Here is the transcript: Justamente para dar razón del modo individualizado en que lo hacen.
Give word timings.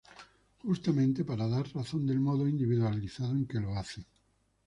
Justamente 0.63 1.23
para 1.23 1.45
dar 1.47 1.67
razón 1.75 2.07
del 2.07 2.19
modo 2.19 2.47
individualizado 2.47 3.33
en 3.33 3.45
que 3.45 3.59
lo 3.59 3.75
hacen. 3.77 4.03